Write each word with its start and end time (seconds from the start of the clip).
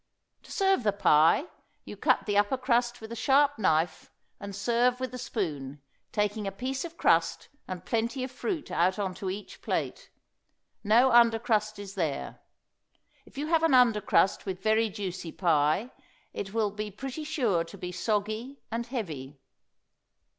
To 0.41 0.51
serve 0.51 0.81
the 0.81 0.93
pie, 0.93 1.43
you 1.85 1.95
cut 1.95 2.25
the 2.25 2.35
upper 2.35 2.57
crust 2.57 3.01
with 3.01 3.11
a 3.11 3.15
sharp 3.15 3.59
knife, 3.59 4.09
and 4.39 4.55
serve 4.55 4.99
with 4.99 5.13
a 5.13 5.19
spoon, 5.19 5.79
taking 6.11 6.47
a 6.47 6.51
piece 6.51 6.83
of 6.83 6.97
crust 6.97 7.49
and 7.67 7.85
plenty 7.85 8.23
of 8.23 8.31
fruit 8.31 8.71
out 8.71 8.97
on 8.97 9.15
each 9.29 9.61
plate. 9.61 10.09
No 10.83 11.11
under 11.11 11.37
crust 11.37 11.77
is 11.77 11.93
there. 11.93 12.39
If 13.27 13.37
you 13.37 13.45
have 13.45 13.61
an 13.61 13.75
under 13.75 14.01
crust 14.01 14.43
with 14.47 14.63
very 14.63 14.89
juicy 14.89 15.31
pie 15.31 15.91
it 16.33 16.51
will 16.51 16.71
be 16.71 16.89
pretty 16.89 17.23
sure 17.23 17.63
to 17.63 17.77
be 17.77 17.91
soggy 17.91 18.59
and 18.71 18.87
heavy. 18.87 19.39